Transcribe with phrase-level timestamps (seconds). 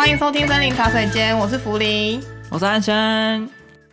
[0.00, 2.18] 欢迎收听森林茶水间，我是福林，
[2.48, 3.46] 我是安生。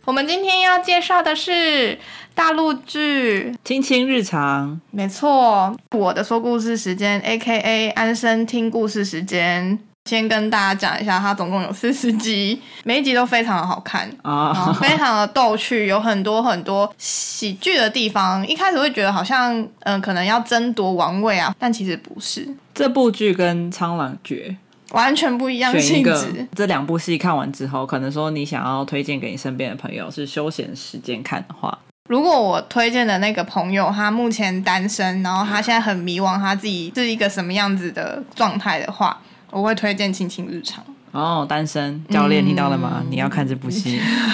[0.06, 1.98] 我们今天要介绍的是
[2.34, 4.70] 大陆剧《亲亲日常》。
[4.90, 7.90] 没错，我的说故事时间，A.K.A.
[7.90, 9.78] 安生听故事时间。
[10.06, 18.44] 先跟大家讲一下，它总共有四十集，每一集都非常的好看啊，非常的逗趣，有很多很多喜剧的地方。
[18.48, 22.48] 一开始会觉得好像，嗯、呃，可能要争夺王位啊，但其实不是。
[22.74, 24.46] 这部剧跟《苍兰诀》
[24.92, 26.46] 完全不一样性质。
[26.54, 39.20] 这两部戏看完之后，可能说你想要推荐给你身边的朋友是休闲时间看的话，如果我推荐的那个朋友他目前单身，然后他现在很迷惘，他自己是一个什么样子的状态的话。
[39.50, 43.00] 我会推荐《亲亲日常》哦，单身教练听到了吗？
[43.02, 43.98] 嗯、你要看这部戏。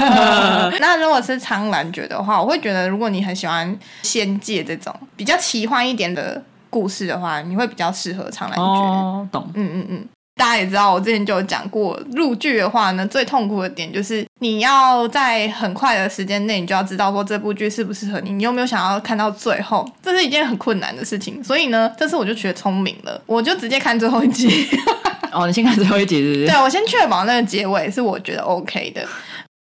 [0.80, 8.64] 那如果是《苍兰诀》的话，我会觉得如果你很喜欢仙界这种比较奇幻一点的故事的话，你会比较适合《苍兰诀》。
[8.66, 9.48] 哦，懂。
[9.54, 10.08] 嗯嗯嗯。
[10.36, 21.42] 大家也知道，我之前就有讲过，入剧的话呢，最痛苦的点就是你要在很快的时间内，你就要知道说这部剧适不适合你，你有没有想要看到最后，这是一件很困难的事情。
[21.42, 24.48] 所以呢，这次我就学聪明了，我就直接看最后一集。
[25.32, 26.46] 哦，你先看最后一集是不是？
[26.46, 29.04] 对，我先确保那个结尾是我觉得 OK 的，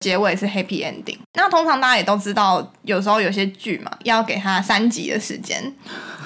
[0.00, 1.16] 结尾是 Happy Ending。
[1.34, 5.62] 那通常大家也都知道，有时候有些剧嘛，要给他三集的时间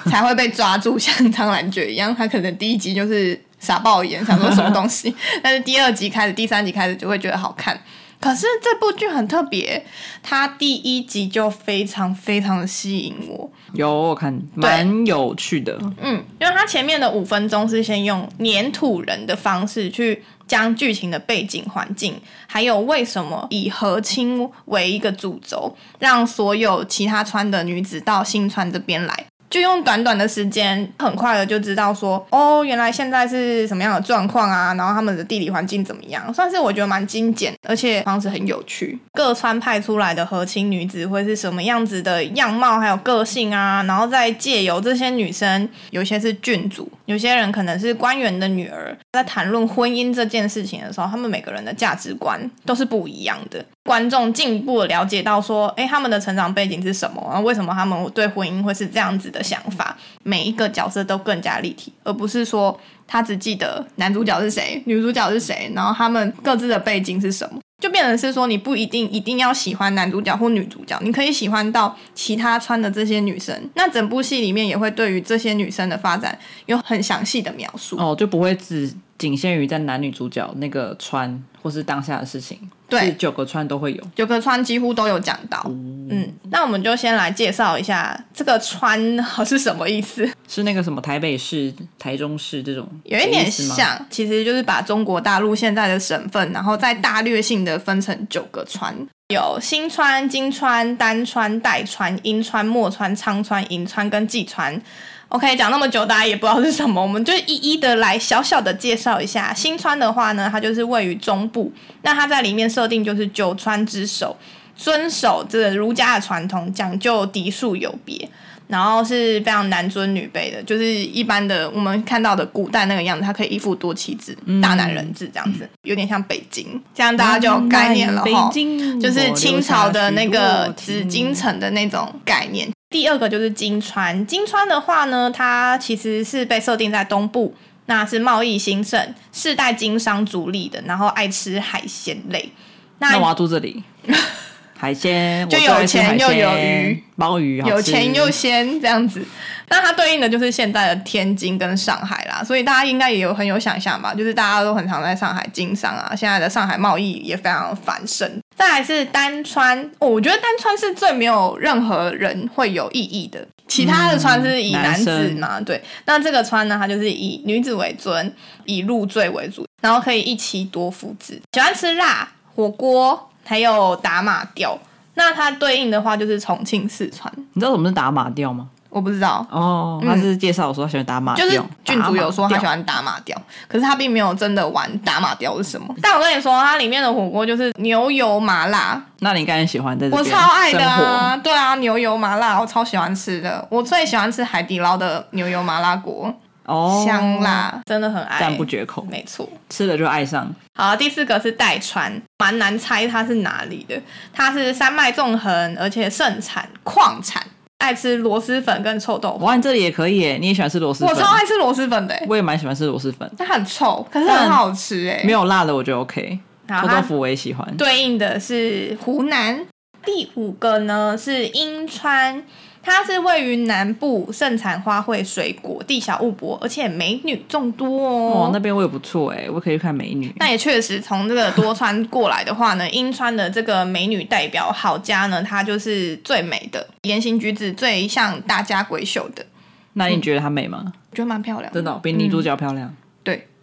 [0.05, 7.79] 才会被抓住， 像《苍兰诀》一样，他可能第一集就是傻爆眼，想说 什么东西，但是第二集开始，第三集开始就会觉得好看。
[8.19, 9.85] 可是这部剧很特别，
[10.23, 13.47] 它第一集就非常非常的吸引我。
[13.73, 15.77] 有我看，蛮有趣的。
[16.01, 29.25] 嗯，因为它前面的五分钟是先用粘土人的方式去将剧情的背景环境，还有为什么以和亲为一个主轴，让所有其他川的女子到新川这边来。
[29.49, 34.73] 就用短短的时间，很快的就知道说，哦，原来现在是什么样的状况啊？
[34.73, 36.33] 然后他们的地理环境怎么样？
[36.33, 38.99] 算是我觉得蛮精简，而且方式很有趣。
[39.13, 43.83] 各川派出来的和亲女子会是什么样子的样貌，还有个性啊？
[43.83, 53.63] 然后再借由这些女生，有些是郡主，有些人可能是官员的女儿，在谈论婚姻这件事情的时候，他们每个人的价值观都是不一样的。
[53.83, 57.23] 观众进一步了解到说，哎，他们的成长背景是什么？
[57.27, 59.95] 然后为什么他们对婚姻会是这样子的的想法？
[60.23, 73.69] 每一个角色都更加立体，而不是说他只记得男主角是谁，女主角是谁，然后他们各自的背景是什么，就变成是说你不一定一定要喜欢男主角或女主角，你可以喜欢到其他穿的这些女生。
[73.75, 82.59] 那整部戏里面也会对于这些女生的发展有很详细的描述哦，就不会只仅限于在男女主角那个穿或是当下的事情。
[82.89, 85.61] 对，九个川都会有，九个川几乎都有讲到。
[85.65, 88.99] 嗯，嗯，那我们就先来介绍一下这个川
[89.45, 90.29] 是什么意思？
[90.47, 98.95] 是那个什么台北市、台中市这种，有一点像，其实就是把中国大陆现在的省份，然后再大略性的分成九个川，
[99.27, 104.81] 有新川、金川、丹川、代川、英川、墨川、仓川、银川跟济川。
[105.29, 109.53] OK，讲那么久，大家也不知道是什么，我们就一一的来小小的介绍一下。
[109.53, 111.69] 新川的话呢，它就是位于中部，
[112.03, 114.37] 那它在里面设定就是九川之首，
[114.75, 118.29] 遵守这个儒家的传统，讲究嫡庶有别，
[118.67, 128.25] 然后是非常男尊女卑的，就是一般的我们看到的古代那个样子，他可以一夫多妻制，嗯、大男人制这样子，有点像北京，这样大家就有概念了哈。
[128.25, 132.69] 北京就是清朝的那个紫禁城的那种概念。
[132.91, 137.55] 第二个就是金川，金川的话呢，它其实是被设定在东部，
[137.87, 142.51] 那是贸易兴盛，世代经商逐利的，然后爱吃海鲜类。
[142.99, 143.83] 那，那我要住这里，
[144.77, 149.25] 海鲜就有钱又有鱼，鲍鱼有钱又鲜这样子。
[149.69, 158.31] 那它对应的就是现在的天津跟上海啦，所以大家应该也有很有想象吧，就是大家都很常在上海经商啊，现在的上海贸易也非常繁盛。
[158.55, 168.33] 再来是单川，哦，我觉得单川是最没有任何人会有异议的，其他的川是以男子嘛，嗯、对，那这个川呢，它就是以女子为尊，
[168.63, 172.25] 以入赘为主，然后可以一妻多夫制，喜欢吃辣
[172.57, 174.75] 火锅，还有打马吊，
[175.13, 178.67] 那它对应的话就是重庆四川，你知道什么是打马吊吗？
[178.89, 185.93] 我不知道哦，他是介绍说他喜欢打马吊，就是郡主有说他喜欢打马吊，可是他并没有真的玩打马吊是什么。
[186.01, 188.99] 但我跟你说，它里面的火锅就是牛油麻辣。
[189.19, 191.37] 那你应该很喜欢在这边，我超爱的啊！
[191.37, 196.33] 对啊，牛油麻辣我超喜欢吃的，我最喜欢吃海底捞的牛油麻辣锅
[196.67, 199.05] 哦，香辣真的很爱，赞不绝口。
[199.09, 200.53] 没错，吃了就爱上。
[200.75, 203.99] 好，第四个是代川，蛮难猜它是哪里的，
[204.31, 207.41] 它是山脉纵横，而且盛产矿产。
[207.79, 209.45] 爱吃螺蛳粉跟臭豆腐。
[209.45, 211.09] 哇，你这里也可以耶，你也喜欢吃螺蛳粉？
[211.09, 213.31] 我超爱吃螺蛳粉的，我也蛮喜欢吃螺蛳粉。
[213.37, 215.21] 它很臭，可是很好吃哎。
[215.23, 216.39] 没有辣的我觉得 OK。
[216.67, 217.77] 臭豆腐我也喜欢。
[217.77, 219.65] 对应的是湖南。
[220.03, 222.43] 第五个呢是英川。
[222.81, 228.45] 它是位于南部，盛产花卉、水果、地小物博，而且美女众多哦。
[228.45, 230.33] 哦，那边我也不错哎，我可以去看美女。
[230.37, 239.45] 那也确实，从这个多川过来的话呢，英川的这个美女代表好佳呢，她就是最美的，言行举止最像大家闺秀的。
[239.93, 240.83] 那你觉得她美吗？
[240.85, 242.93] 嗯、觉得蛮漂亮的，真的、哦、比女主角漂亮。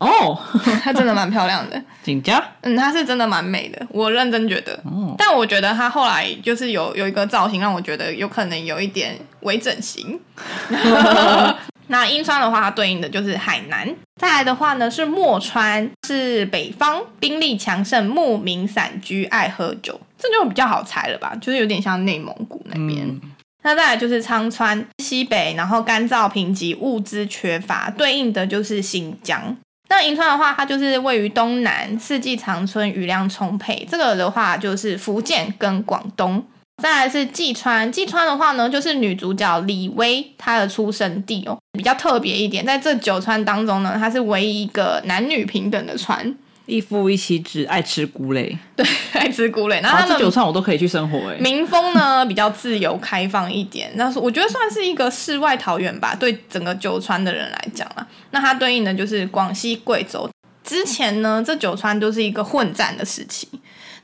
[0.05, 0.39] 哦，
[0.83, 2.43] 她真的蛮漂亮的，紧张。
[2.61, 4.75] 嗯，她是真的蛮美的，我认真觉得。
[4.85, 10.21] 哦，但我觉得她后来就是有有一个造型，让我觉得有可能有一点微整形。
[11.89, 13.87] 那英川的话，它对应的就是海南。
[14.21, 21.35] 再来的话呢，是墨川，是北方，兵力强盛，牧民散居，爱喝酒，这就比较好猜了吧？
[21.41, 23.07] 就是有点像内蒙古那边。
[23.07, 23.21] 嗯
[23.67, 29.57] 那再来就是仓川，西北，然后干燥贫瘠，物资缺乏，对应的就是新疆。
[29.89, 33.87] 那银川的话，它就是位于东南，四季常春，雨量充沛。
[33.91, 36.45] 这个的话就是福建跟广东。
[36.83, 42.67] 再来是济川，济川的话呢，就是女主角李薇她的出生地哦，比较特别一点。
[42.67, 46.35] 在这九川当中呢，它是唯一一个男女平等的川。
[46.67, 49.81] 一夫一妻制，爱吃菇类， 对， 爱吃菇类。
[49.81, 51.37] 然后这九川我都可以去生活哎。
[51.39, 58.07] 民风呢比较自由开放一点，那是我觉得算是一个世外桃源吧，对整个九川的人来讲啦。
[58.31, 60.29] 那它对应的就是广西贵州。
[60.63, 63.47] 之前呢，这九川都是一个混战的时期。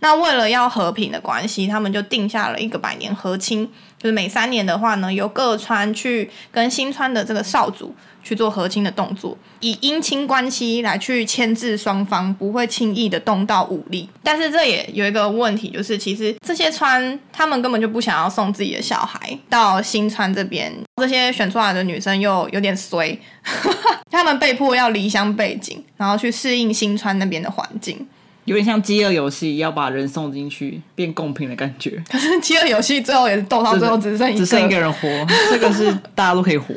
[0.01, 3.69] 那为了要和平的关系，他们就定下了一个百年和亲，
[3.99, 7.95] 就是每三年的话呢，由各川去跟新川的这个少主。
[8.23, 14.07] 去做和亲的动作，以姻亲关系来去牵制双方，不会轻易的动到武力。
[14.23, 23.19] 但是这也有一个问题，就是其实这些川他们根本就不想要送自己的小孩到新川这边，这些选出来的女生又有点衰，
[24.13, 28.07] 他们被迫要离乡背井，然后去适应新川那边的环境。
[28.51, 32.03] 有点像饥饿游戏，要把人送进去变贡品的感觉。
[32.11, 35.09] 可是饥饿游戏最后也是斗到最后只剩只剩一个人活，
[35.53, 36.75] 这个是大家都可以活。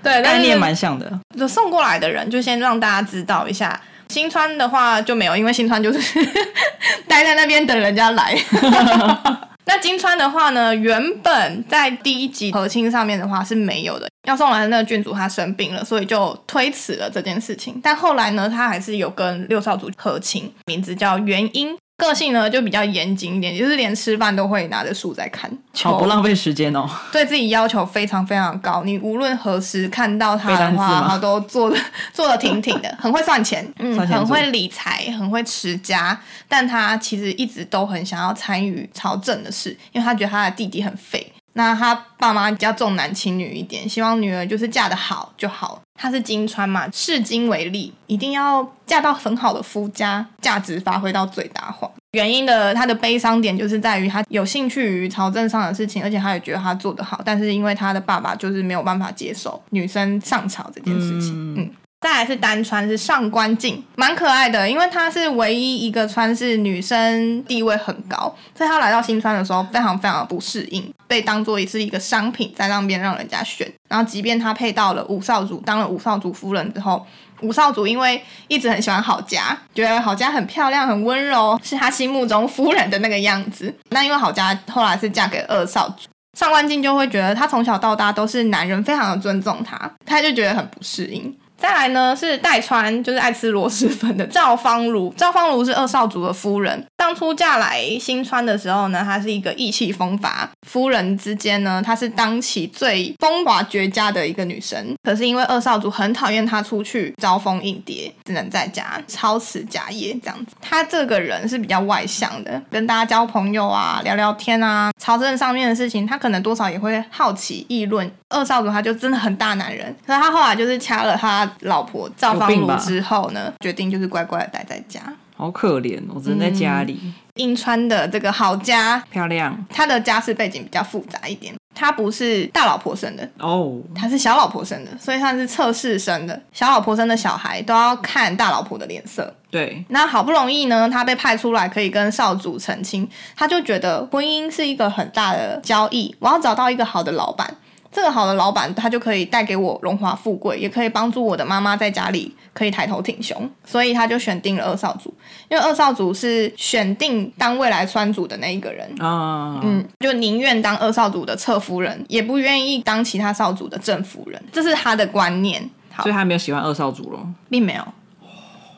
[0.00, 1.12] 对，概念蛮像的。
[1.36, 3.80] 就送过来的人，就先让大家知道一下。
[4.10, 6.24] 新川的话就没有，因为新川就是
[7.08, 8.38] 待在那边等人家来。
[9.66, 17.80] 那金川的话呢，原本在第一集和亲上面的话是没有的，要送来的那个郡主她生病了，所以就推迟了这件事情。
[17.82, 21.76] 但后来呢，他还是有跟六少主和亲，名字叫元英。
[21.96, 26.88] 个性呢就比较严谨一点，就是连吃饭都会拿着书在看，好不浪费时间哦。
[27.12, 31.76] 对自己要求非常非常高，你无论何时看到他的话，他都做的
[32.12, 36.20] 做的挺挺的，很会算钱， 嗯，很会理财，很会持家。
[36.48, 41.32] 但他其实一直都很想要参与朝政的事，因为他觉得他的弟弟很废。
[41.56, 45.80] 那他爸妈比较重男轻女一点，希望女儿就是嫁得好就好。
[45.94, 51.90] 他是金川嘛，视金为利，一定要嫁到很好的夫家，价值发挥到最大化。
[52.12, 61.54] 原因的他的悲伤点就是在于他有兴趣于朝政上的事情，而且他也觉得他做得好，但是因为他的爸爸就是没有办法接受女生上朝这件事情，嗯。
[61.58, 61.70] 嗯
[62.00, 73.72] 再来是单川，是上官静，蛮可爱的，因为她是唯一一个川是女生地位很高，所以她来到新川的时候非常非常的不适应，被当做是一个商品在那边让人家选。
[73.88, 77.06] 然后即便他配到了五少主，当了五少主夫人之后，
[77.40, 83.72] 五少主因为一直很喜欢郝佳，觉得郝佳很漂亮、很温柔，是他心目中夫人的那个样子。
[83.90, 91.32] 那因为郝佳后来是嫁给二少主，上官静就会觉得她从小到大都是男人非常的尊重她，她就觉得很不适应。
[91.64, 95.10] 再来呢是代川，就是爱吃螺蛳粉的赵芳如。
[95.16, 100.46] 赵芳如是二少主的夫人，当初嫁来新川的时候呢，她是一个意气风发。
[100.68, 104.94] 夫人之间呢，她是当起最风华绝佳的一个女生。
[105.02, 110.54] 可是因为二少主很讨厌她出去招蜂引蝶，只能在家操持家业这样子。
[110.60, 118.12] 她这个人是比较外向的，跟大家交朋友啊，聊聊天啊，朝政上面的事情，她可能多少也会好奇议论。
[118.34, 125.00] 二少主他就真的很大男人，可是他后来就是掐了他老婆赵芳如之后呢，决定就是乖乖的待在家。
[125.36, 127.00] 好可怜，我只能在家里。
[127.34, 136.40] 英、嗯、川的这个好家漂亮，他的家世背景比较复杂一点，他不是大老婆生的哦，他是小老婆生的，所以他是侧室生的。
[136.52, 139.34] 小老婆生的小孩都要看大老婆的脸色。
[139.50, 147.52] 对，那好不容易呢，他被派出来可以跟少主成亲，他就觉得婚姻是一个很大的交易，我要找到一个好的老板。
[147.94, 155.14] 这个好的老板，他就可以带给我荣华富贵，也可以帮助我的妈妈在家里可以抬头挺胸，所以他就选定了二少主，
[155.48, 165.70] 因为二少主是选定当未来川主的那一个人啊，嗯，就宁愿当二少主的侧夫人，也不愿意当其他少主的正夫人，这是他的观念。
[165.92, 167.84] 好，所以他没有喜欢二少主咯，并没有。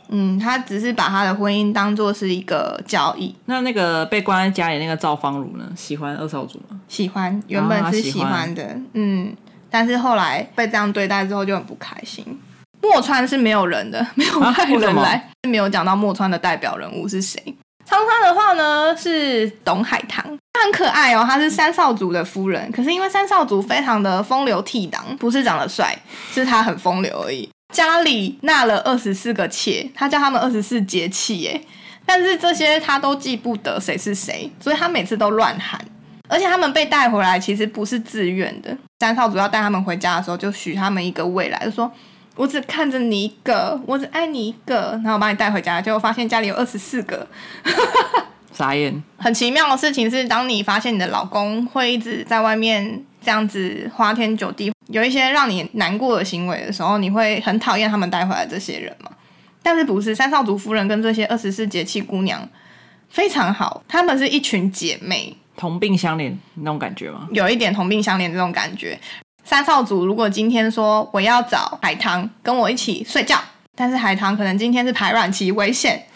[0.08, 3.34] 嗯，他只是把他的婚姻当做是一个交易。
[3.46, 5.64] 那那个被关在家里那个赵芳如呢？
[5.76, 6.80] 喜欢二少主吗？
[6.88, 8.64] 喜欢，原本是喜欢的。
[8.64, 9.34] 啊、嗯，
[9.70, 12.24] 但是后来被这样对待之后就很不开心。
[12.82, 17.42] 墨川是没有人的， 没有派人来，啊、没有讲到墨川的代表人物是谁。
[17.84, 20.22] 苍川的话呢是董海棠，
[20.52, 22.70] 她很可爱哦，她是三少主的夫人。
[22.70, 25.96] 可是因为三少主非常的风流倜傥，不是长得帅，
[26.32, 27.48] 是他很风流而已。
[27.72, 31.60] 家里纳了二十四个妾，他叫他们二十四节气耶，
[32.04, 35.80] 但是这些他都记不得谁是谁，所以他每次都乱喊。
[36.28, 41.90] 而且他们被带回来其实不是自愿的，三少主要带他们回家的时候就许他们一个未来，就说
[42.34, 47.26] 我只看着你一个，我只爱你一个，然后我把你带回家，结果发现家里有二十四个，
[48.52, 49.02] 傻眼。
[49.18, 54.72] 很奇妙的事情是，当你发现你的老公会一直在外面这样子花天酒地。
[54.86, 59.10] 有一些让你难过的行为的时候，你会很讨厌他们带回来这些人吗？
[59.64, 62.48] 但是不是三少主夫人跟这些二十四节气姑娘
[63.08, 67.26] 非常好，她们是一群姐妹，同病相怜那种感觉吗？
[67.32, 68.96] 有一点同病相怜这种感觉。
[69.42, 73.36] 三少主如果今天说我要找海棠跟我一起睡觉，
[73.74, 76.06] 但是海棠可能今天是排卵期危险，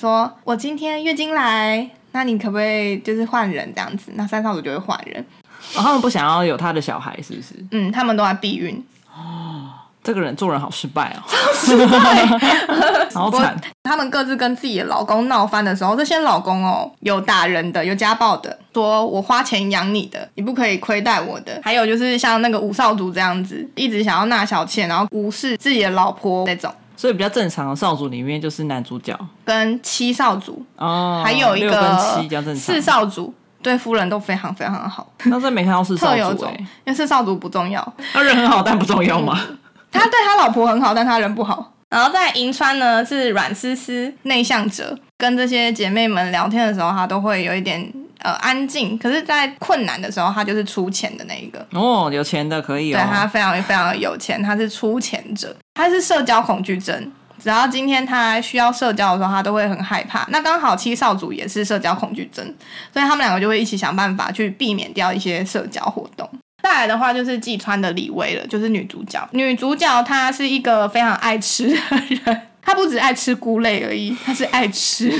[0.00, 4.12] 说我今天月经来，那你可不可以就是换人这样子？
[4.14, 5.26] 那三少主就会换人。
[5.74, 7.54] 哦，他们不想要有他的小孩，是不是？
[7.70, 8.82] 嗯，他们都在避孕。
[9.14, 9.70] 哦，
[10.02, 11.22] 这个人做人好失败哦，
[11.54, 12.26] 失败，
[13.14, 13.58] 好惨。
[13.82, 21.60] 他们各自跟自己的老公闹翻的时候，这些老公哦，有打人的，有家暴的，说我花钱养你的，你不可以亏待我的。
[21.62, 26.72] 还有就是像那个五少主这样子，一直想要纳小妾，然后无视自己的老婆那种。
[26.96, 31.98] 所以比较正常的少主里面就是男主角跟七少主哦，还有一个
[32.54, 33.32] 四少主。
[33.62, 39.38] 对夫人都非常非常的好，那是没看到是少主，因为是少主不重要，他人很好，但不重要吗？
[39.92, 41.72] 他对他老婆很好，但他人不好。
[41.90, 48.96] 然后在银川呢，是阮丝丝内向者，跟这些姐妹们聊天的时候，他都会有一点呃安静。
[48.96, 51.66] 可是，在困难的时候，他就是出钱的那一个。
[51.72, 52.96] 哦，有钱的可以哦。
[52.96, 57.10] 对，他非常非常的有钱，他是出钱者，他是社交恐惧症。
[57.42, 60.26] 只要今天他需要社交的时候，他都会很害怕。
[60.30, 62.44] 那刚好七少主也是社交恐惧症，
[62.92, 66.28] 所以他们两个就会一起想办法去避免掉一些社交活动。
[66.62, 69.26] 再来的话就是季川的李薇了，就是女主角。
[69.32, 71.76] 女主角她是一个非常爱吃的
[72.24, 75.10] 人，她不只爱吃菇类而已，她是爱吃，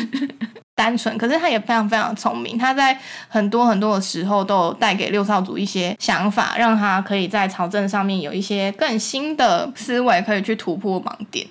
[0.77, 1.17] 单纯。
[1.17, 2.97] 可是她也非常非常聪明，她在
[3.27, 11.47] 很多很多的时候都带给六少主一些想法，让他可以在朝政上面有一些更新的思维，可以去突破盲点。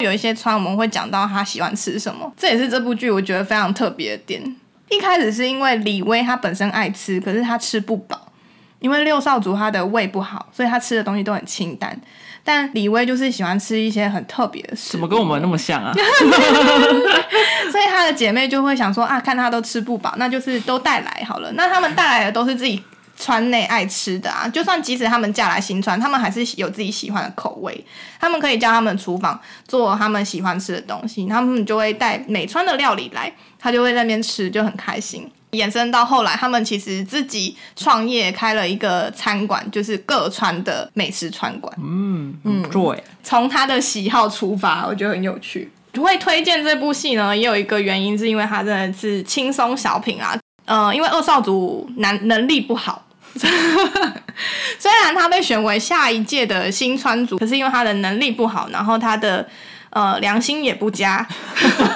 [0.00, 4.56] 有一些穿我们会讲到他喜欢吃什么，这也是这部剧我觉得非常特别的点。
[4.88, 8.32] 一开始是因为李薇她本身爱吃，可是她吃不饱，
[8.80, 11.96] 因为六少主他的胃不好，所以他吃的东西都很清淡。
[12.42, 15.92] 但李薇就是喜欢吃一些很特别的食物，怎么跟我们那么像啊？
[17.70, 21.52] 所以他的姐妹就会想说啊，看他都吃不饱，那就是都带来好了。
[21.52, 22.82] 那他们带来的都是自己。
[23.20, 27.84] 川内爱吃的啊，就算即使他们嫁来新川，他们还是有自己喜欢的口味。
[28.18, 35.30] 他们可以叫他们厨房做他们喜欢吃的东西，他们就会带美川的料理来，他就会在那边吃，就很开心。
[35.50, 41.76] 延伸到后来，他们其实自己创业开了一个餐馆，就是各川的美食餐馆。
[41.82, 43.04] 嗯嗯，对。
[43.22, 45.70] 从他的喜好出发，我觉得很有趣。
[46.00, 50.38] 会推荐这部戏呢，也有一个原因，是因为他真的是轻松小品啊。
[50.66, 53.04] 呃，因为二少主男能力不好。
[54.78, 59.46] 虽然他被选为下一届的新川主，可是因为他的能力不好，然后他的
[59.90, 61.26] 呃良心也不佳，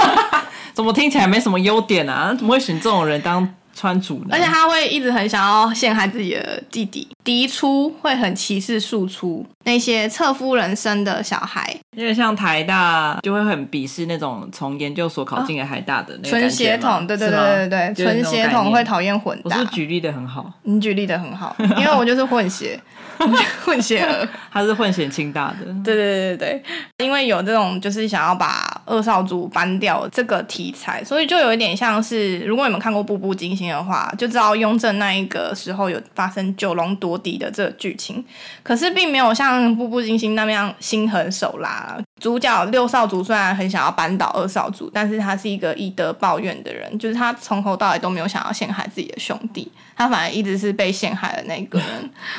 [0.72, 2.34] 怎么听起来没什么优点啊？
[2.36, 3.54] 怎么会选这种人当？
[3.84, 19.58] 川主，而且他会一直很想要陷害自己的弟弟，嫡出会很歧视庶出那些侧夫人生的小孩，因为像台大就会很鄙视那种从研究所考进来台大的那纯血统，对对对对对，纯血统会讨厌混搭。
[19.58, 22.80] 我是举例的很好，你举例的很好， 因为我就是混血，
[23.62, 26.62] 混血儿， 他是混血清大的，对对对对
[26.96, 28.73] 对，因为有这种就是想要把。
[28.86, 38.24] 二少主搬掉这个题材，所以就有一点像是，如果你们看过《步步惊心》的话，就知道雍正那一个时候有发生九龙夺嫡的这个剧情，
[38.62, 41.98] 可是并没有像《步步惊心》那样心狠手辣。
[42.20, 51.88] 主角六少主虽然很想要扳倒二少主，但是他是一个以德报怨的人，就是他从头到尾都没有想要陷害自己的兄弟，他反而一直是被陷害的那个人。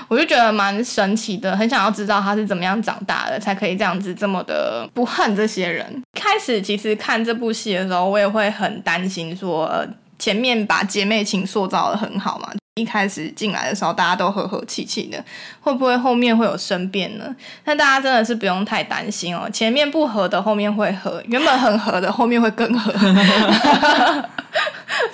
[0.07, 6.01] 我就觉得蛮神奇的，很想要知道他是怎么样长大的，才可以这样子这么的不恨这些人。
[6.25, 9.85] 开始其实看这部戏的时候，我也会很担心说，
[10.17, 12.49] 前面把姐妹情塑造得很好嘛。
[12.77, 15.23] 一开始进来的时候，大家都和和气气的，
[15.61, 17.33] 会不会后面会有生变呢？
[17.63, 22.91] 那大家真的是不用太担心哦，前面不和的后面会和，原本很和的后面会更和，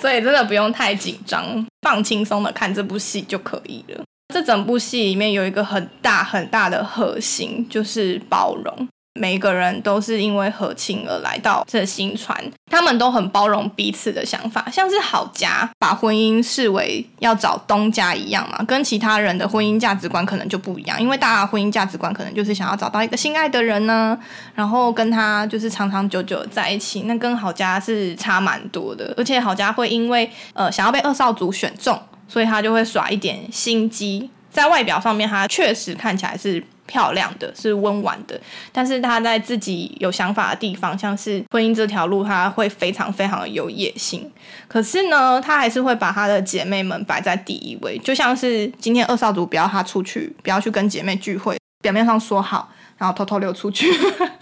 [0.00, 4.02] 所以真的不用太紧张，放轻松的看这部戏就可以了。
[4.34, 8.88] 这整部戏里面有一个很大很大的核心，就是包容。
[9.14, 24.18] 每一个人都是因为和亲而来到这新川，他们都很包容彼此的想法，像是郝家把婚姻视为要找东家一样嘛，跟其他人的婚姻价值观可能就不一样，因为大家婚姻价值观可能就是想要找到一个心爱的人呢，
[24.54, 36.64] 然后跟他就是长长久久在一起，那跟郝家是差蛮多的，而且郝家会因为呃想要被二少主选中，所以他就会耍一点心机，在外表上面他确实看起来是。
[36.92, 38.38] 漂亮的是温婉的，
[38.70, 44.30] 但是他在自己有想法的地方，像是婚姻这条路，他会非常非常的有野心。
[44.68, 52.68] 可是呢，他还是会把他的姐妹们摆在第一位，就像是今天二少主不要他出去，不要去跟姐妹聚会，表面上说好，
[52.98, 53.90] 然后偷偷溜出去。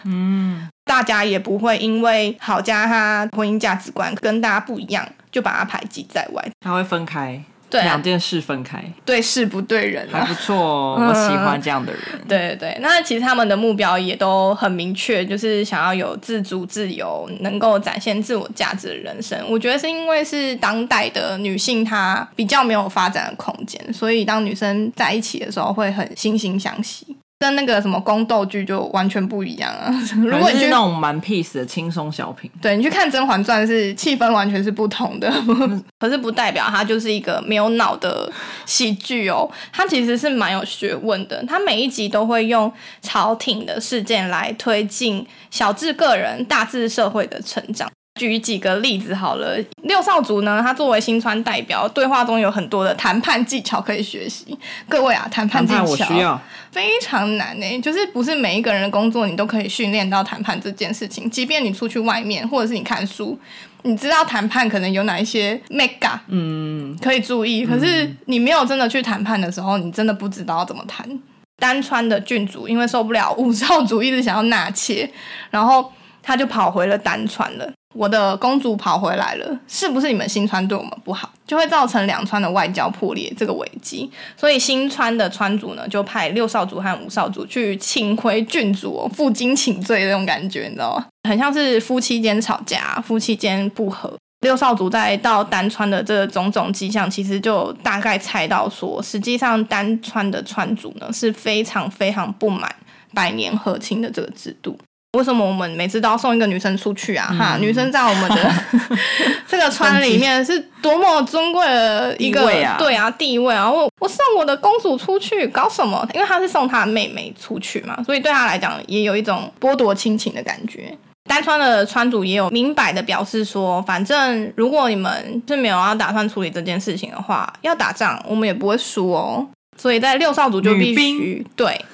[0.03, 6.51] 嗯， 大家也不会因为郝家他婚姻价值观跟大家不一样，就把他排挤在外。
[6.59, 7.41] 他会分开。
[7.71, 12.03] 对、啊，两件事分开，对事不对人、啊，还不错、哦嗯，我喜欢这样的人。
[12.29, 19.39] 对对对，那其实他们的目标也都很明确，就是想要有自主、自由，能够展现自我价值的人生。
[19.49, 27.10] 我觉得是因为是当代的女性，她比较没有发展的空间，所以当女生在一起的时候，会很惺惺相惜。
[27.41, 29.91] 跟那个什么宫斗剧就完全不一样啊！
[30.23, 35.33] 如果你是那种蛮 peace 的轻松小品，对，你去看《甄嬛传》是气氛完全是不同的，
[35.99, 38.31] 可是不代表它就是一个没有脑的
[38.67, 39.51] 喜剧哦。
[39.73, 42.71] 它其实是蛮有学问的，它每一集都会用
[43.01, 47.91] 朝廷的事件来推进小至个人、大至社会的成长。
[48.21, 54.59] 举几个例子好了，六少主呢，他作为新川代表，对话中有很多的谈判技巧可以学习。
[54.87, 56.39] 各位啊，谈判技巧
[56.71, 61.31] 非常难呢，就是不是每一个人的工作你都可以训练到谈判这件事情。
[61.31, 63.39] 即便你出去外面，或者是你看书，
[63.85, 67.65] 你知道谈判可能有哪一些 mega，嗯，可以注意。
[67.65, 71.09] 可是你没有真的去谈判的时候，你真的不知道要怎么谈。
[71.57, 75.11] 单川的郡主因为受不了五少主一直想要纳妾，
[75.51, 75.91] 然后
[76.23, 77.73] 他就跑回了单川了。
[77.95, 84.11] 我的公主跑回来了，是不是你们新川对我们不好，就会造成两川的外交破裂这个危机？
[84.37, 91.07] 所以新川的川主呢，就派六少主和五少主去请回郡主，负荆请罪那种感觉，你知道吗？
[91.29, 94.13] 很像是夫妻间吵架，夫妻间不和。
[94.43, 102.75] 六少主在到丹川的这种种迹象，其实就大概猜到说，实际上丹川的川主呢是非常非常不满
[103.13, 104.79] 百年和亲的这个制度。
[105.19, 107.29] 为什么我们每次都要送一个女生出去啊？
[107.33, 108.55] 嗯、哈，女生在我们的
[109.49, 112.43] 这个村里面是多么尊贵的一个
[112.79, 113.69] 对啊，地位啊！
[113.69, 116.09] 我我送我的公主出去搞什么？
[116.15, 120.97] 因为她是送她的妹妹出去嘛，所以对她来讲也有一种剥夺亲情的感觉。
[121.29, 129.45] 单川的川主也有明摆的表示说，反正如果你们是没有要打算处理这件事情的话，要打仗我们也不会输哦。
[129.77, 131.85] 所以在六少主就必须对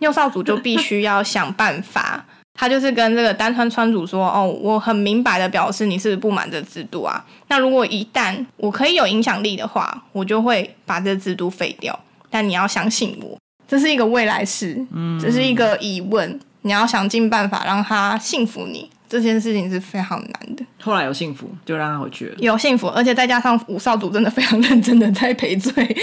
[0.00, 2.24] 六少主就必须要想办法。
[2.56, 7.24] 他就是跟这个丹川川主说：“哦，我很明白的表示你是不，是不满这制度啊。
[7.48, 11.98] 那如果一旦我可以有影响力的话，我就会把这制度废掉。
[12.30, 13.36] 但你要相信我，
[13.66, 18.88] 这是一个未来式，嗯，这是一个疑问，你要想尽办法让他信服你。
[19.06, 20.64] 这件事情是非常难的。
[20.80, 22.34] 后来有幸福，就让他回去了。
[22.38, 25.96] 有幸福，而且再加上五少主真的非常认真的在赔罪。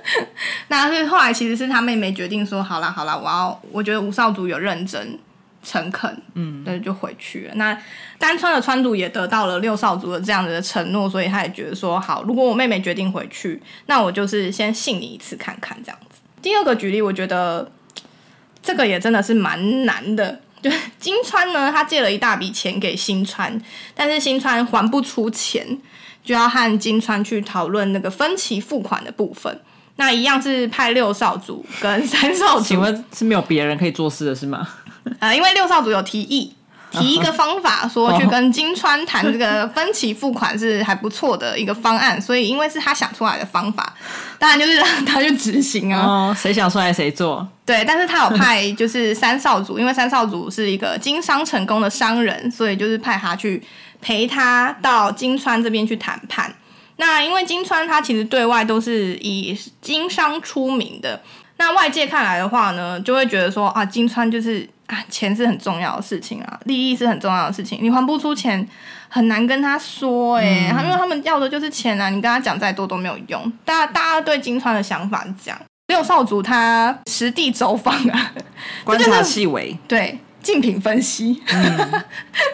[0.68, 5.18] 那是后来其实是他妹妹决定说：好啦好啦，我要，我觉得五少主有认真。”
[5.64, 7.54] 诚恳，嗯，对，就回去了。
[7.54, 7.76] 那
[8.18, 16.20] 单川的川主也得到了六少主的这样子的承诺，所以他也觉得说，好，如果我妹妹决定回去，那我就是先信你一次看看这样子。
[16.40, 17.72] 第二个举例，我觉得
[18.62, 20.40] 这个也真的是蛮难的。
[20.64, 23.60] 就金川呢，他借了一大笔钱给新川，
[23.94, 25.78] 但是新川还不出钱，
[26.24, 29.60] 就要和金川去讨论那个分期付款的部分。
[29.96, 34.66] 那一样是派六少主跟三少主，请问是没有别人可以做事的是吗？
[35.18, 36.54] 呃，因为六少主有提议，
[36.90, 42.20] 提一个方法，说去跟金川谈这个分期付款是还不错的一个方案。
[42.20, 43.94] 所以因为是他想出来的方法，
[44.38, 46.06] 当然就是让他去执行啊。
[46.06, 47.46] 哦，谁想出来谁做。
[47.66, 53.62] 对，但是他有派就是三少主，因为三少主是一个经商成功的商人，所以就是派他去
[54.00, 56.54] 陪他到金川这边去谈判。
[56.96, 61.20] 那因为金川他其实对外都是以经商出名的，
[61.56, 68.66] 那外界看来的话呢，就会觉得说啊，金川就是啊，钱是很重要的事情啊，利益是很重要的事情，你还不出钱，
[69.08, 73.52] 很难跟他说哎、欸，嗯、因为他们要的就是钱啊，你跟他讲再多都没有用。
[73.64, 78.32] 大家大家对金川的想法是这样，六少主他实地走访啊，
[78.84, 80.18] 观察细微，对。
[80.44, 82.02] 竞品分析，嗯，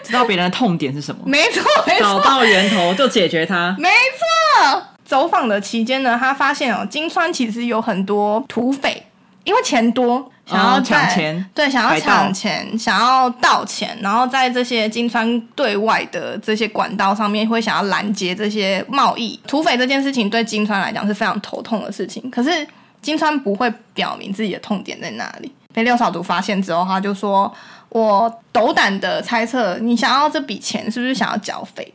[0.05, 1.23] 知道别人的痛点是什么？
[1.27, 3.75] 没错，没错，找到源头就解决它。
[3.81, 9.05] 没错，走访的期间呢，他发现哦，金川其实有很多土匪，
[9.43, 19.39] 因为钱多，想要抢、哦、钱，对，想要抢钱，想要盗钱，然后在这些金川对外的这些管道上面，会想要拦截这些贸易。
[19.47, 22.67] 土匪这件事情对金川来讲是非常头痛的事情，可是
[23.01, 25.53] 金川不会表明自己的痛点在哪里。
[25.73, 27.53] 被六少主发现之后，他就说。
[27.93, 31.93] 我斗胆的猜测，你想要这笔钱是不是想要缴费？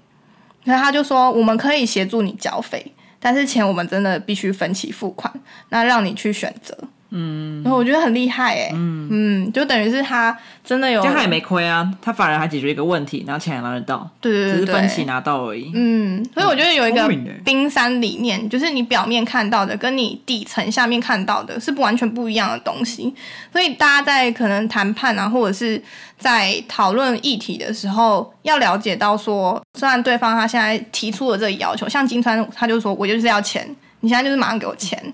[0.65, 2.85] 那他就说，我们可以协助你缴费，
[3.17, 5.33] 但是钱我们真的必须分期付款，
[5.69, 6.77] 那让你去选择。
[7.11, 15.71] 嗯，然后我觉得很厉害哎，嗯嗯，就等于是他真的有，这样他也没亏啊，他反而还解决一个问题，然后钱也拿得到，对对对，只是分期拿到而已。
[15.73, 17.07] 嗯，所以我觉得有一个
[17.45, 23.13] 冰山理念，就是你表面看到的跟你底层下面看到的是不完全不一样的东西，
[23.51, 25.81] 所以大家在可能谈判啊，或者是
[26.17, 33.63] 在讨论议题的时候，要了解到说，虽然对方他现在提出了这个要求，像金川他就说我就是要钱，
[34.01, 35.13] 你现在就是马上给我钱。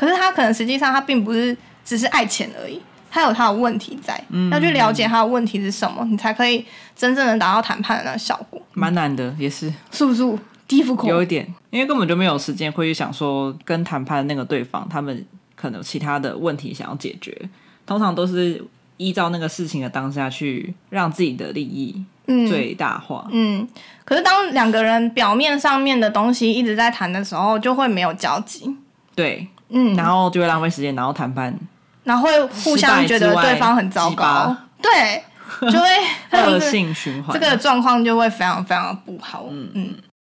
[0.00, 6.64] 可是他可能实际上他并不是只是爱钱而已，他有他的问题在，嗯、要去了解他的问题是什么，你才可以
[6.96, 8.58] 真正的达到谈判的那个效果。
[8.72, 10.38] 蛮难的，也是，是不是？
[10.66, 15.22] 低负有一点，因为根本就没有时间会去想说跟谈判的那个对方，他们
[15.54, 17.36] 可能有其他的问题想要解决，
[17.84, 18.64] 通常都是
[18.96, 22.02] 依照那个事情的当下去让自己的利益
[22.48, 23.28] 最大化。
[23.32, 23.68] 嗯，嗯，
[24.02, 28.74] 可是当两个人表面上面的东西一直在谈的时候，就会没有交集。
[29.14, 29.46] 对。
[29.70, 31.56] 嗯，然后就会浪费时间，然后谈判，
[32.04, 35.22] 然后会互相觉得对方很糟糕，对，
[35.70, 35.88] 就会
[36.32, 39.46] 恶性循环，这个状况就会非常非常的不好。
[39.50, 39.70] 嗯。
[39.74, 39.94] 嗯，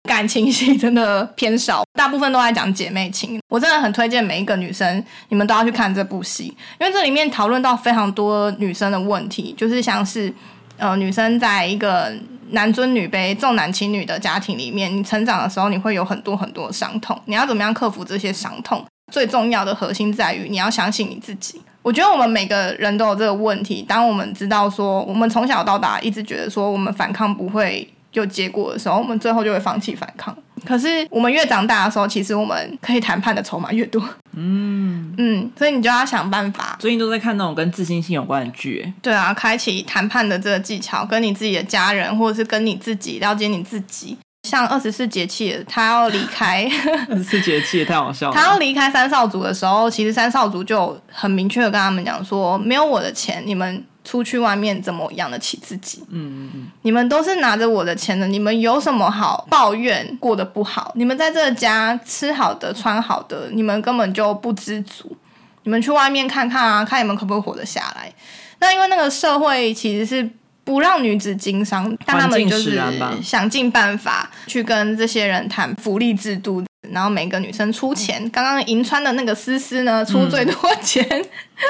[0.09, 3.39] 感情戏真的偏少，大部分都在讲姐妹情。
[3.47, 6.45] 我真的很推荐每一个女生，你们都要去看这部戏，
[6.79, 10.33] 因为这里面讨论到非常多女生的问题，就是像是
[10.77, 12.13] 呃，女生在一个
[12.49, 18.83] 男尊女卑、重男轻女的家庭里面，你成长的时候，你会有很多很多的伤痛，你要怎么样克服这些伤痛？
[19.11, 21.61] 最重要的核心在于你要相信你自己。
[21.81, 23.81] 我觉得我们每个人都有这个问题。
[23.81, 30.33] 当我们知道说，我们从小到大一直觉得说，我们反抗不会有结果的时候，我们最后就会放弃反抗。
[30.65, 34.01] 可是我们越长大的时候，其实我们可以谈判的筹码越多。
[34.31, 36.77] 嗯嗯，所以你就要想办法。
[36.79, 38.93] 最近都在看那种跟自信心有关的剧。
[39.01, 44.17] 对啊，开启谈判的这个技巧，跟你自己的家人，或者是跟你自己了解你自己。
[44.43, 46.69] 像二十四节气，他要离开。
[47.09, 48.35] 二十四节气也太好笑了。
[48.35, 56.03] 他要离开三少族的时候，其实三少族就很明确的跟他们讲说：“没有我的钱，你们出去外面怎么养得起自己？
[56.09, 60.91] 嗯嗯嗯，你们都是拿着我的钱的，你们有什么好抱怨过得不好？
[60.95, 65.15] 你们在这个家吃好的穿好的，你们根本就不知足。
[65.63, 68.13] 你们去外面看看啊，看你们可不可以活得下来？
[68.59, 70.29] 那因为那个社会其实是。”
[70.63, 72.81] 不让女子经商，但他们就是
[73.21, 78.29] 想尽办法去跟这些人谈福利制度，然后每个女生出钱。
[78.29, 81.25] 刚刚银川的那个思思呢，出最多钱，嗯、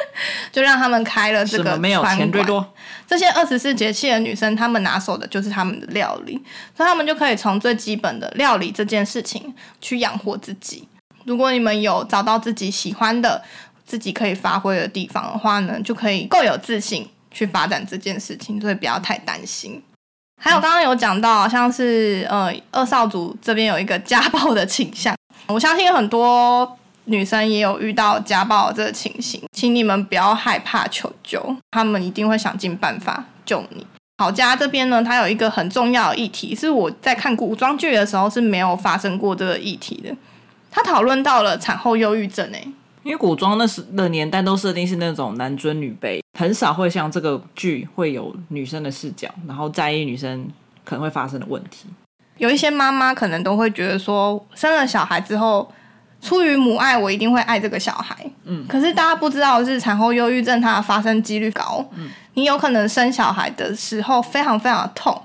[0.52, 2.74] 就让他们开了这个没有钱最多。
[3.08, 6.34] 这些二十四节气的女生，她们拿手的就是他们的料理，
[6.76, 10.88] 所以他们就可以从最基本的料理这件事情去养活自己。
[11.26, 13.44] 如果你们有找到自己喜欢的、
[13.86, 17.08] 自己可以发挥的地方的话呢，就可以够有自信。
[17.34, 19.82] 去发展这件事情，所以不要太担心。
[20.42, 25.16] 还有刚刚有讲到，像是呃二少主这边有一个家暴的倾向，
[25.48, 33.86] 我相信很多女生也有遇到家暴这个情形，请你们不要害怕求救，他们一定会想尽办法救你。
[34.18, 40.16] 好家这边呢，它有一个很重要的议题，是我在看古装剧的时候是没有发生过这个议题的，
[40.70, 42.68] 他讨论到了产后忧郁症诶。
[43.04, 50.48] 因为古装那时的年代都设定是那种男尊女卑，很少会像这个剧会有女生的视角，然后在意女生
[50.86, 51.88] 可能会发生的问题。
[52.38, 55.72] 有一些妈妈可能都会觉得说，生了小孩之后
[56.22, 58.16] 出于母爱，我一定会爱这个小孩。
[58.46, 61.86] 嗯，可是大家不知道的是产后忧郁症它的发生几率高。
[61.96, 65.22] 嗯，你有可能生小孩的时候非常非常的痛，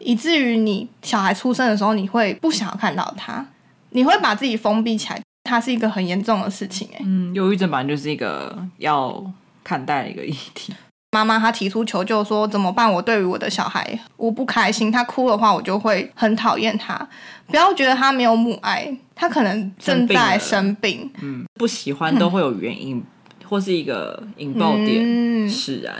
[0.00, 3.46] 以至于你小孩出生的时候，你会不想要看到他，
[3.90, 5.20] 你会把自己封闭起来。
[5.44, 9.24] 它是一个很严重的事情，哎，嗯，忧郁症本来就是一个要
[9.62, 10.74] 看待的一个议题。
[11.12, 12.92] 妈妈她提出求救说怎么办？
[12.92, 17.08] 我对于我的小孩我不开心，他哭的话我就会很讨厌他。
[17.46, 20.98] 不要觉得他没有母爱，他可能正在生病。
[20.98, 23.04] 生病嗯，不喜欢都会有原因，嗯、
[23.48, 25.94] 或是一个引爆点使然。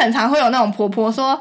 [0.00, 1.38] 很常会有那种婆婆说：“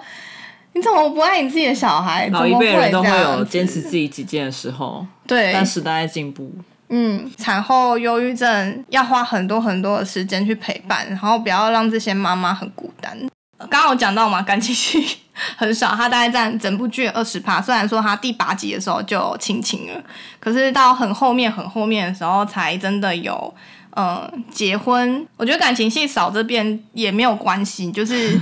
[0.74, 5.06] 你怎么不爱你自己的小孩？”老一辈人都会有坚持自己己见的时候。
[5.28, 6.52] 对，但时代在进步。
[6.90, 13.18] 嗯，产后忧郁症要花很多很多的时间去陪伴，然后不要让这些妈妈很孤单。
[13.58, 15.18] 刚刚有讲到嘛，感情戏
[15.56, 17.62] 很少，他大概占整部剧二十趴。
[17.62, 20.04] 虽然说他第八集的时候就亲亲了，
[20.40, 23.52] 可是到很后面很后面的时候才真的有
[23.96, 25.26] 嗯结婚。
[25.38, 28.34] 我觉得感情戏少这边也没有关系，就是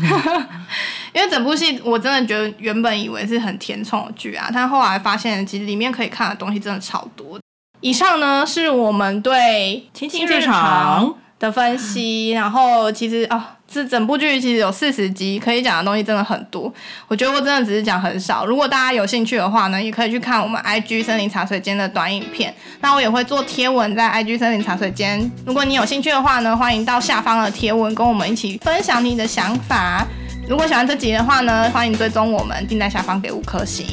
[1.13, 7.39] 因为整部戏我真的觉得原本以为是很甜宠的剧啊，但后来发现其实里面可以看的东西真的超多。
[7.83, 11.05] 以上呢是我们对《卿卿日常》
[11.37, 16.73] 的分析，然后其实啊、哦，这整部剧其实有四十集，可以讲的东西真的很多。
[17.09, 18.45] 我觉得我真的只是讲很少。
[18.45, 22.55] 如果大家有兴趣的话呢，也可以去看我们 IG 森林茶水间的短影片。
[22.79, 25.29] 那我也会做贴文在 IG 森林茶水间。
[25.45, 30.07] 如果你有兴趣的话呢，欢迎到下方的贴文跟我们一起分享你的想法。
[30.47, 33.85] 如果喜欢这集的话呢，欢迎追踪我们，并在下方给五颗星。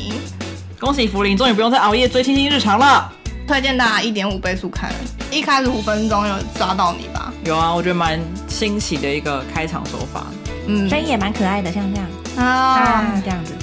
[0.78, 3.14] 恭喜福林，终于不用再熬夜追《卿卿日常》了。
[3.46, 4.92] 推荐大家一点五倍速看，
[5.30, 7.32] 一开始五分钟有抓到你吧？
[7.44, 10.26] 有啊，我觉得蛮新奇的一个开场手法，
[10.66, 12.10] 嗯，声音也蛮可爱的，像这样。
[12.36, 13.54] 啊，啊，这样子。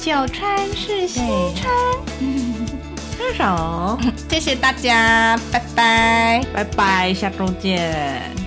[0.00, 1.20] 九川是西
[1.54, 1.72] 川，
[3.18, 8.41] 分手， 谢谢大家，拜拜，拜拜，下周见。